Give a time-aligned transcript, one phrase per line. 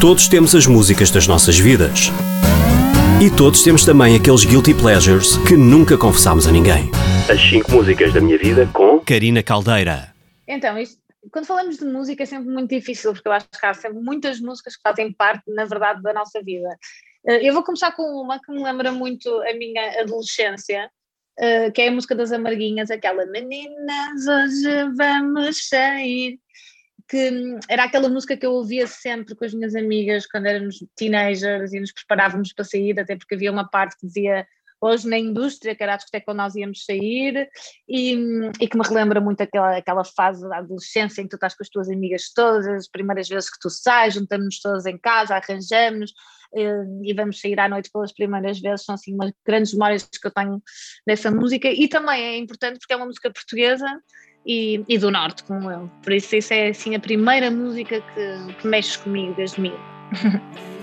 [0.00, 2.06] Todos temos as músicas das nossas vidas.
[3.20, 6.88] E todos temos também aqueles guilty pleasures que nunca confessámos a ninguém.
[7.28, 10.14] As 5 músicas da minha vida com Karina Caldeira.
[10.46, 13.74] Então, isto, quando falamos de música é sempre muito difícil, porque eu acho que há
[13.74, 16.78] sempre muitas músicas que fazem parte, na verdade, da nossa vida.
[17.26, 20.88] Eh, eu vou começar com uma que me lembra muito a minha adolescência,
[21.40, 26.38] eh, que é a música das Amarguinhas, aquela Meninas, hoje vamos sair
[27.08, 31.72] que era aquela música que eu ouvia sempre com as minhas amigas quando éramos teenagers
[31.72, 34.46] e nos preparávamos para sair, até porque havia uma parte que dizia
[34.80, 37.48] hoje na indústria, que era a discoteca onde nós íamos sair,
[37.88, 38.14] e,
[38.60, 41.62] e, que me relembra muito aquela, aquela fase da adolescência em que tu estás com
[41.62, 46.12] as tuas amigas todas, as primeiras vezes que tu sais, juntamos-nos todas em casa, arranjamos
[46.54, 50.26] eh, e vamos sair à noite pelas primeiras vezes, são assim umas grandes memórias que
[50.26, 50.62] eu tenho
[51.06, 53.86] dessa música, e também é importante porque é uma música portuguesa,
[54.48, 55.90] e, e, do Norte, como eu.
[56.02, 59.74] Por isso, isso é assim a primeira música que, que mexe comigo desde mim.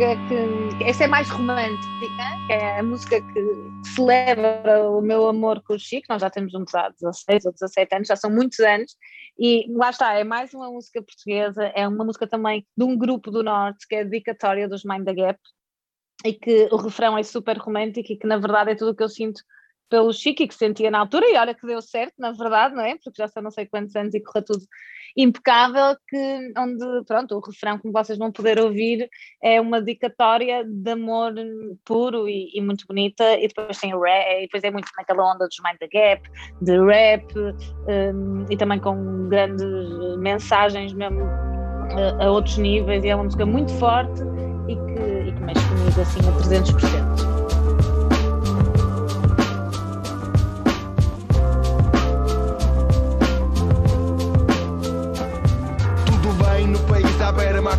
[0.00, 0.16] música
[0.78, 2.06] que essa é mais romântica,
[2.48, 6.06] é a música que celebra o meu amor com o Chico.
[6.08, 8.96] Nós já temos juntos há 16 ou 17 anos, já são muitos anos,
[9.38, 13.30] e lá está, é mais uma música portuguesa, é uma música também de um grupo
[13.30, 15.38] do Norte, que é a dedicatória dos Mind the Gap,
[16.24, 19.02] e que o refrão é super romântico e que na verdade é tudo o que
[19.02, 19.42] eu sinto
[19.90, 22.82] pelo Chico e que sentia na altura, e olha que deu certo, na verdade, não
[22.82, 22.94] é?
[23.02, 24.64] Porque já são não sei quantos anos e correu tudo
[25.16, 29.08] impecável, que onde, pronto, o refrão, como vocês vão poder ouvir,
[29.42, 31.34] é uma dedicatória de amor
[31.84, 35.34] puro e, e muito bonita, e depois tem o rap, e depois é muito naquela
[35.34, 36.30] onda dos Mind the Gap,
[36.62, 39.66] de rap, um, e também com grandes
[40.18, 44.22] mensagens mesmo a, a outros níveis, e é uma música muito forte
[44.68, 47.69] e que, e que mexe comigo assim a 300%.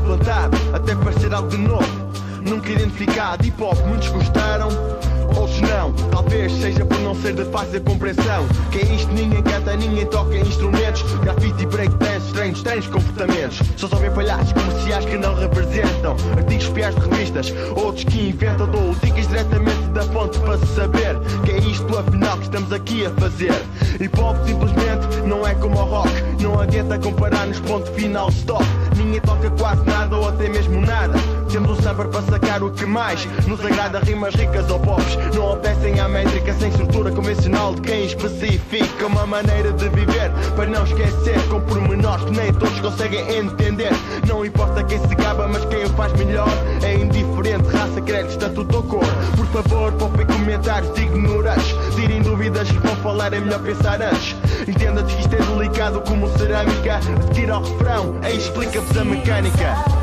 [0.02, 2.12] Plantado, até parecer algo de novo,
[2.42, 3.46] nunca identificado.
[3.46, 4.70] Hip hop, muitos gostaram,
[5.36, 5.94] outros não.
[6.12, 8.46] Talvez seja por não ser de fácil compreensão.
[8.72, 11.04] Que é isto, ninguém canta, ninguém toca instrumentos.
[11.22, 13.62] Grafite e breakdance, estranhos, estranhos comportamentos.
[13.78, 16.16] Só só vê palhaços comerciais que não representam.
[16.38, 18.68] Artigos fiéis de revistas, outros que inventam.
[18.68, 21.18] Dou dicas diretamente da fonte para saber.
[21.46, 23.54] Que é isto, afinal, que estamos aqui a fazer.
[24.00, 26.12] Hip hop simplesmente não é como o rock.
[26.42, 28.66] Não adianta comparar nos ponto final stop.
[29.04, 31.18] Ninguém toca quase nada ou até mesmo nada.
[31.52, 34.00] Temos um saber para sacar o que mais nos agrada.
[34.00, 38.91] Rimas ricas ou pops não obedecem à métrica sem estrutura convencional de quem especifica
[39.32, 40.30] maneira de viver.
[40.58, 43.92] Para não esquecer com pormenores que nem todos conseguem entender.
[44.28, 46.50] Não importa quem se gaba, mas quem o faz melhor
[46.84, 47.66] é indiferente.
[47.70, 49.06] Raça, crédito, estatuto ou cor.
[49.38, 51.74] Por favor, poupem comentários ignorantes.
[51.96, 54.36] Tirem dúvidas, vão falar, é melhor pensar antes.
[54.68, 57.00] Entenda-te que isto é delicado como cerâmica.
[57.34, 60.01] Tira o refrão, aí explica-vos a mecânica.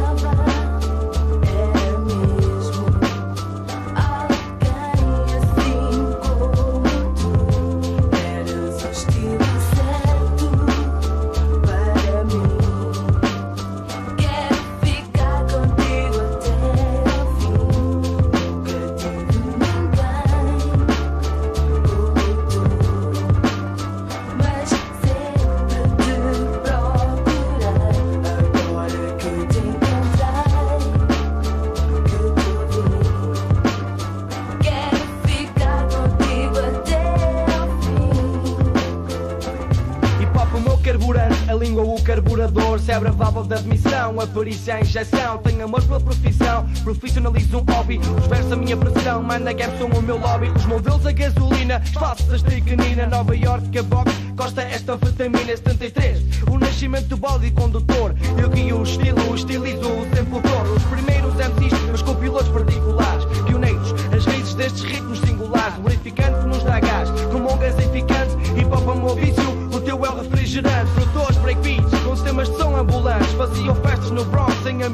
[44.38, 45.38] Perícia a injeção.
[45.38, 47.98] Tenho amor pela profissão, profissionalizo um hobby.
[47.98, 50.48] Os versos a minha pressão, manda gap são o meu lobby.
[50.56, 53.06] Os modelos a gasolina, falsas de canina.
[53.06, 56.22] Nova York, a box, costa esta vitamina 73.
[56.50, 58.14] O nascimento do body condutor.
[58.40, 60.76] Eu guio o estilo, estilizo o tempo todo.
[60.76, 63.24] Os primeiros MCs, mas com pilotos particulares.
[63.46, 65.74] Pioneiros, as raízes destes ritmos singulares.
[65.78, 66.80] Glorificante que nos dá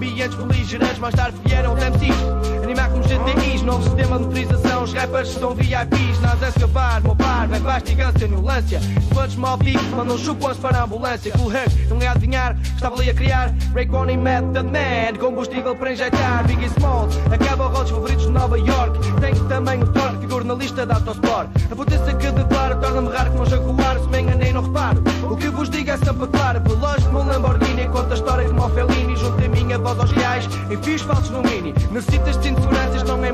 [0.04, 0.98] ambientes beligerantes.
[0.98, 3.62] Mais tarde vieram os MCs animar como GTIs.
[3.62, 4.73] Novo sistema de motorização.
[4.94, 6.20] Rappers são VIPs.
[6.20, 8.81] Nas a escavar, meu par, vai vastigância, violência.
[9.12, 9.58] Quantos mal
[9.94, 11.32] mandam chupões para a ambulância.
[11.32, 13.52] Cool Hug, não é adivinhar, estava ali a criar.
[13.75, 16.46] Raycon e Method Man, combustível para injetar.
[16.46, 18.98] Biggie Smalls, acaba rolos favoritos de Nova York.
[19.20, 21.48] Tem também o torque, figura na lista da Autosport.
[21.70, 23.98] A potência que declara torna-me raro como um jaguar.
[23.98, 25.03] Se me enganei, não reparo.
[25.29, 26.60] O que vos digo é sempre claro.
[26.60, 29.17] Veloz como um Lamborghini, conta a história como o Fellini.
[29.17, 31.74] Junto a minha voz aos reais, em fios falsos no mini.
[31.91, 33.33] Necessitas de seguranças, não é de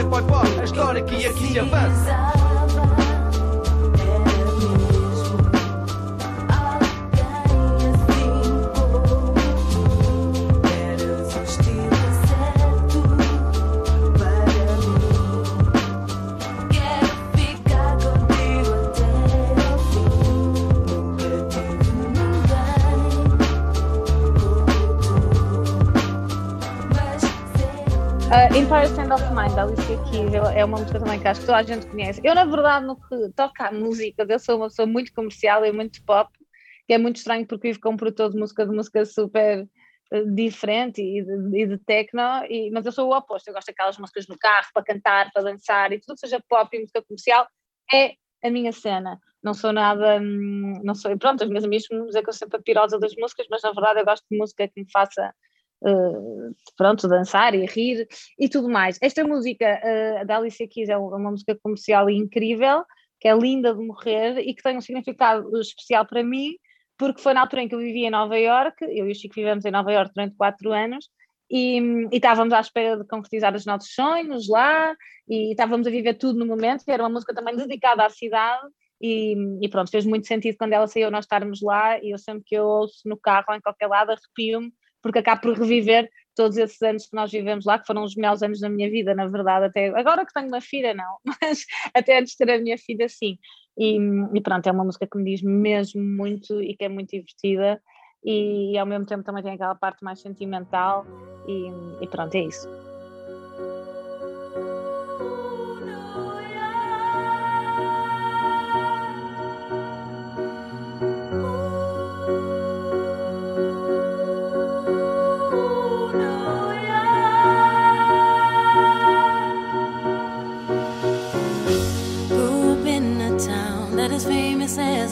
[0.00, 2.39] Dedicatória, poi poi, a história que aqui avança.
[28.60, 31.58] Empire Stand of Mind, da Alicia Keys, é uma música também que acho que toda
[31.58, 32.20] a gente conhece.
[32.22, 35.72] Eu, na verdade, no que toca a música, eu sou uma pessoa muito comercial e
[35.72, 36.30] muito pop,
[36.86, 39.66] que é muito estranho porque vivo com um produtor de música, de música super
[40.12, 43.68] uh, diferente e de, e de techno, e, mas eu sou o oposto, eu gosto
[43.68, 47.02] daquelas músicas no carro, para cantar, para dançar, e tudo que seja pop e música
[47.02, 47.48] comercial
[47.90, 48.12] é
[48.44, 49.18] a minha cena.
[49.42, 52.46] Não sou nada, hum, não sou, pronto, as minhas amigas me dizem que eu sou
[52.52, 55.32] a pirosa das músicas, mas na verdade eu gosto de música que me faça
[55.82, 58.06] Uh, pronto, dançar e rir
[58.38, 58.98] e tudo mais.
[59.00, 62.84] Esta música uh, da Alicia Keys é uma música comercial incrível,
[63.18, 66.54] que é linda de morrer e que tem um significado especial para mim,
[66.98, 69.34] porque foi na altura em que eu vivia em Nova York, eu e o Chico
[69.34, 71.08] vivemos em Nova York durante quatro anos,
[71.50, 74.94] e, e, estávamos à espera de concretizar os nossos sonhos lá
[75.28, 78.68] e estávamos a viver tudo no momento, era uma música também dedicada à cidade
[79.00, 82.44] e, e, pronto, fez muito sentido quando ela saiu nós estarmos lá e eu sempre
[82.46, 84.72] que eu ouço no carro em qualquer lado arrepio-me
[85.02, 88.42] porque acabo por reviver todos esses anos que nós vivemos lá, que foram os melhores
[88.42, 91.64] anos da minha vida, na verdade, até agora que tenho uma filha, não, mas
[91.94, 93.38] até antes de ter a minha filha, sim.
[93.76, 93.98] E,
[94.34, 97.80] e pronto, é uma música que me diz mesmo muito e que é muito divertida
[98.24, 101.06] e ao mesmo tempo também tem aquela parte mais sentimental
[101.46, 102.89] e, e pronto, é isso.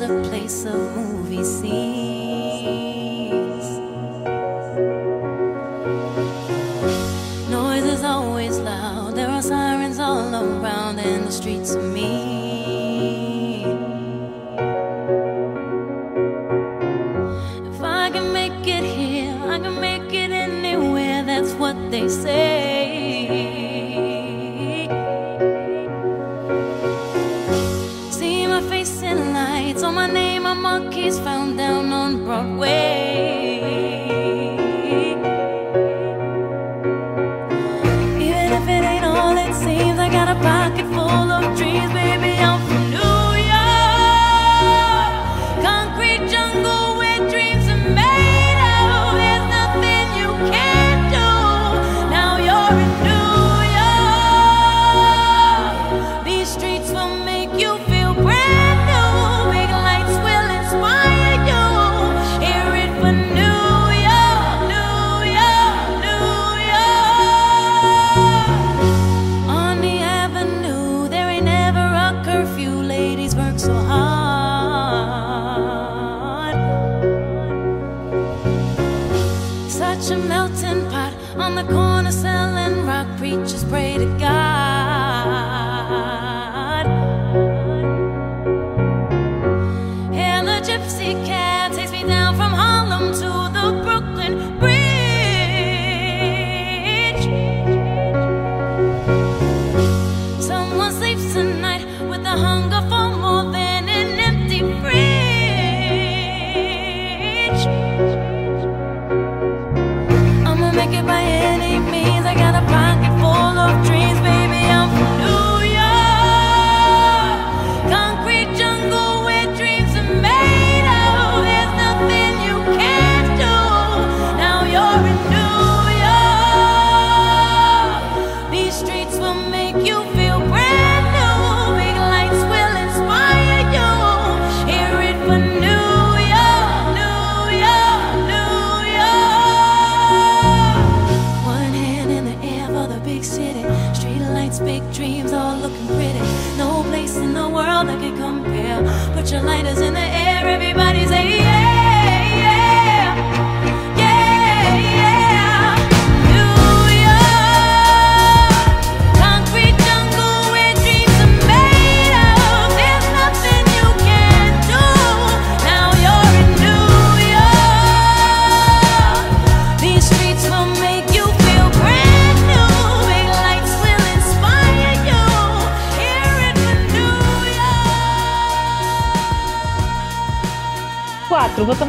[0.09, 2.08] Famous as a place of movie scenes.
[92.99, 93.38] come to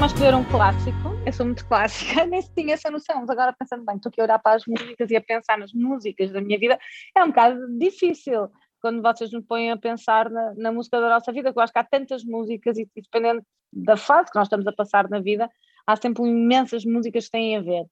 [0.06, 3.86] escolher um clássico, eu sou muito clássica, nem se tinha essa noção, mas agora pensando
[3.86, 6.60] bem, estou aqui a olhar para as músicas e a pensar nas músicas da minha
[6.60, 6.78] vida,
[7.16, 8.50] é um bocado difícil
[8.82, 11.72] quando vocês me põem a pensar na, na música da nossa vida, que eu acho
[11.72, 13.42] que há tantas músicas e, e dependendo
[13.72, 15.50] da fase que nós estamos a passar na vida,
[15.88, 17.86] há sempre imensas músicas que têm a ver.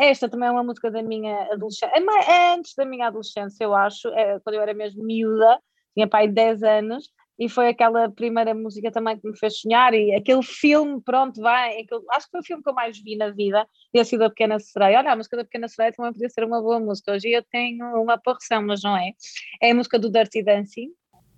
[0.00, 3.74] Esta também é uma música da minha adolescência, é, é antes da minha adolescência, eu
[3.74, 5.60] acho, é, quando eu era mesmo miúda,
[5.92, 10.14] tinha pai 10 anos, e foi aquela primeira música também que me fez sonhar e
[10.14, 13.30] aquele filme, pronto, vai, aquele, acho que foi o filme que eu mais vi na
[13.30, 16.44] vida, e sido a Pequena Sereia, olha, a música da Pequena Sereia também podia ser
[16.44, 19.12] uma boa música, hoje eu tenho uma porção, mas não é,
[19.62, 20.90] é a música do Dirty Dancing,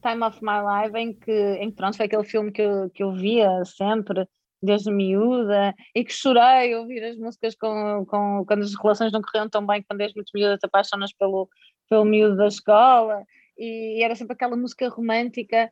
[0.03, 3.03] Time of My Life, em que, em que pronto, foi aquele filme que eu, que
[3.03, 4.27] eu via sempre,
[4.63, 9.49] desde miúda, e que chorei ouvir as músicas com, com, quando as relações não corriam
[9.49, 11.49] tão bem, quando és muito miúda te apaixonas pelo,
[11.89, 13.25] pelo miúdo da escola,
[13.59, 15.71] e era sempre aquela música romântica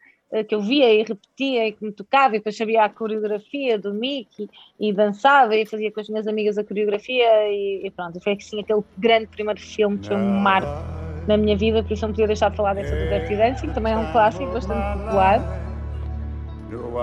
[0.49, 3.95] que eu via e repetia e que me tocava, e depois sabia a coreografia do
[3.95, 4.49] Mickey
[4.81, 8.61] e dançava e fazia com as minhas amigas a coreografia e, e pronto, foi assim
[8.61, 10.69] aquele grande primeiro filme que foi um marco
[11.29, 13.93] na minha vida, por isso não podia deixar de falar dessa do Dirty Dancing, também
[13.93, 15.39] é um clássico bastante popular.
[16.71, 16.95] No,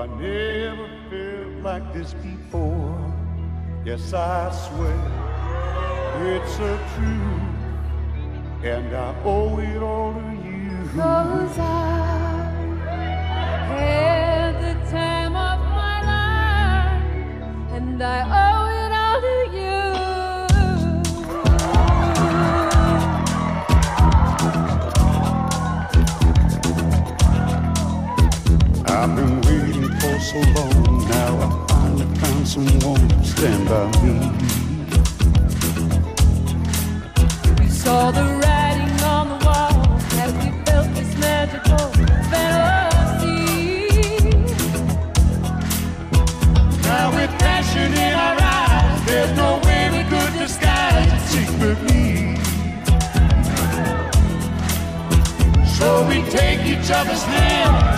[10.93, 12.20] close up.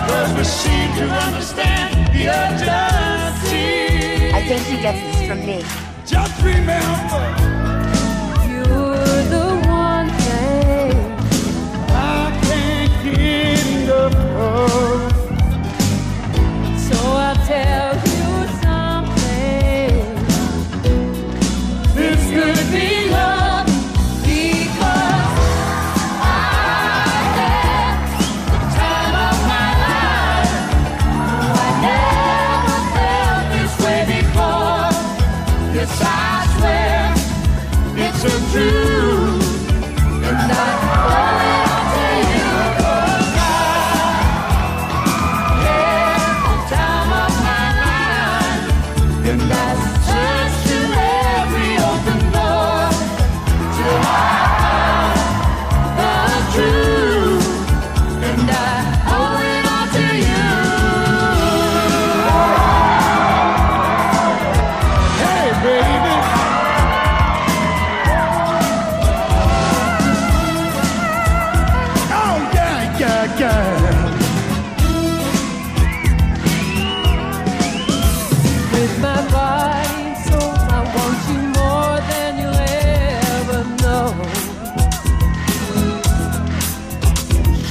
[0.08, 4.32] Cause we seem to understand the urgency.
[4.32, 5.64] I think he gets this from me.
[6.06, 7.63] Just remember,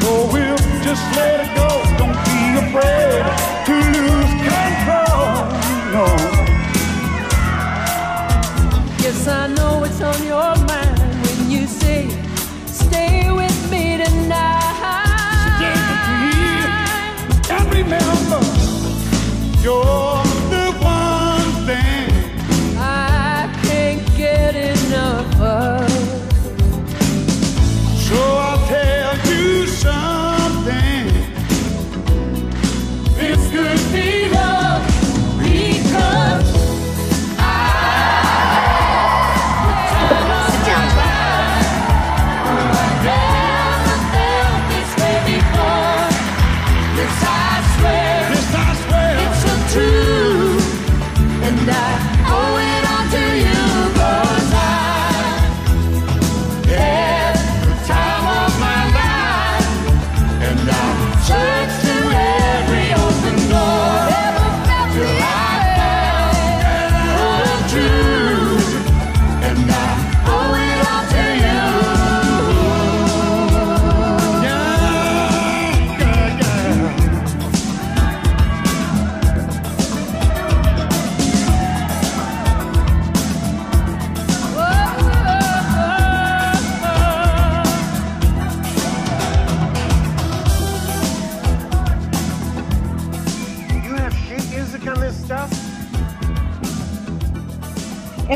[0.06, 1.68] Oh, we'll just let it go.
[1.98, 3.24] Don't be afraid
[3.68, 5.28] to lose control.
[5.96, 6.06] No.
[9.04, 12.10] Yes, I know it's on your mind when you say,
[12.66, 14.62] stay with me tonight.
[17.50, 18.42] And remember
[19.62, 20.03] your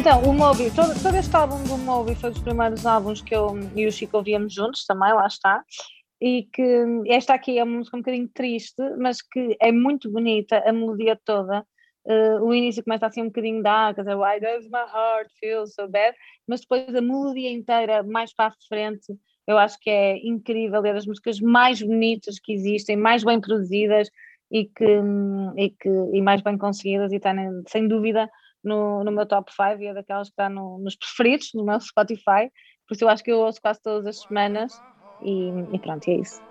[0.08, 3.60] Então, o Moby, todo, todo este álbum do Moby foi dos primeiros álbuns que eu
[3.76, 5.62] e o Chico ouvíamos juntos também, lá está.
[6.22, 10.64] E que esta aqui é uma música um bocadinho triste, mas que é muito bonita,
[10.66, 11.60] a melodia toda.
[12.06, 15.90] Uh, o início começa assim um bocadinho dark, dizer, Why does my heart feel so
[15.90, 16.16] bad?
[16.48, 19.14] Mas depois a melodia inteira, mais para a frente,
[19.46, 24.10] eu acho que é incrível, é das músicas mais bonitas que existem, mais bem produzidas
[24.50, 25.02] e, que,
[25.58, 27.36] e, que, e mais bem conseguidas, e está
[27.68, 28.30] sem dúvida
[28.68, 31.80] no, no meu top 5 e é daquelas que está no, nos preferidos, no meu
[31.82, 32.52] Spotify.
[32.88, 34.74] Por isso eu acho que eu ouço quase todas as semanas
[35.22, 36.42] e, e pronto, é isso.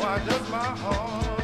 [0.00, 1.39] Why does my heart?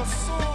[0.00, 0.49] Why does my soul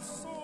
[0.00, 0.10] glad?
[0.10, 0.37] Why does my soul